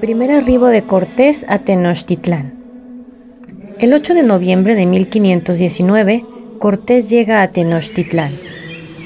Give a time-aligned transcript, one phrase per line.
[0.00, 2.54] Primer arribo de Cortés a Tenochtitlán.
[3.78, 6.24] El 8 de noviembre de 1519,
[6.58, 8.36] Cortés llega a Tenochtitlán.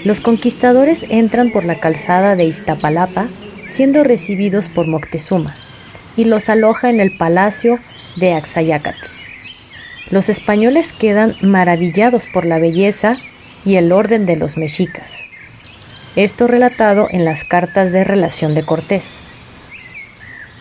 [0.05, 3.29] Los conquistadores entran por la calzada de Iztapalapa,
[3.67, 5.55] siendo recibidos por Moctezuma,
[6.17, 7.79] y los aloja en el palacio
[8.17, 9.09] de Axayácatl.
[10.11, 13.19] Los españoles quedan maravillados por la belleza
[13.67, 15.27] y el orden de los mexicas.
[16.17, 19.21] Esto relatado en las cartas de relación de Cortés.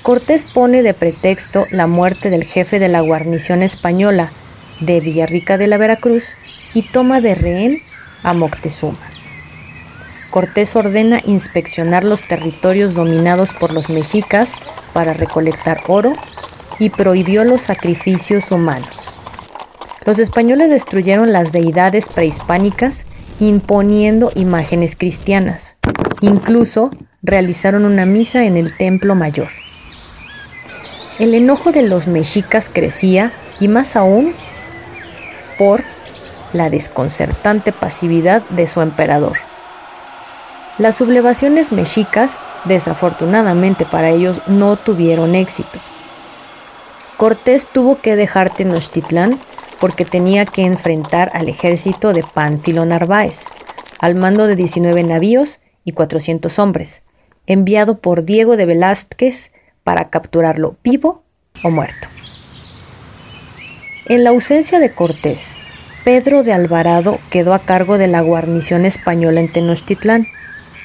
[0.01, 4.31] Cortés pone de pretexto la muerte del jefe de la guarnición española
[4.79, 6.37] de Villarrica de la Veracruz
[6.73, 7.83] y toma de rehén
[8.23, 8.97] a Moctezuma.
[10.31, 14.53] Cortés ordena inspeccionar los territorios dominados por los mexicas
[14.91, 16.13] para recolectar oro
[16.79, 19.02] y prohibió los sacrificios humanos.
[20.05, 23.05] Los españoles destruyeron las deidades prehispánicas
[23.39, 25.77] imponiendo imágenes cristianas.
[26.21, 29.47] Incluso realizaron una misa en el Templo Mayor.
[31.19, 34.33] El enojo de los mexicas crecía y más aún
[35.57, 35.83] por
[36.51, 39.37] la desconcertante pasividad de su emperador.
[40.77, 45.79] Las sublevaciones mexicas, desafortunadamente para ellos, no tuvieron éxito.
[47.17, 49.39] Cortés tuvo que dejar Tenochtitlán
[49.83, 53.47] porque tenía que enfrentar al ejército de Pánfilo Narváez,
[53.99, 57.03] al mando de 19 navíos y 400 hombres,
[57.47, 59.51] enviado por Diego de Velázquez
[59.83, 61.23] para capturarlo vivo
[61.65, 62.07] o muerto.
[64.05, 65.53] En la ausencia de Cortés,
[66.05, 70.25] Pedro de Alvarado quedó a cargo de la guarnición española en Tenochtitlán,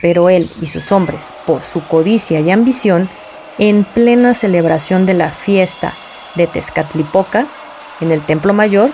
[0.02, 3.08] pero él y sus hombres, por su codicia y ambición,
[3.58, 5.92] en plena celebración de la fiesta
[6.34, 7.46] de Tezcatlipoca,
[8.00, 8.90] en el Templo Mayor,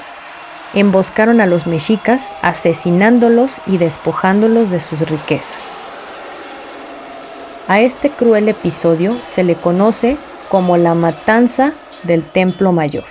[0.75, 5.81] emboscaron a los mexicas, asesinándolos y despojándolos de sus riquezas.
[7.69, 10.17] A este cruel episodio se le conoce
[10.49, 13.05] como la matanza del Templo Mayor.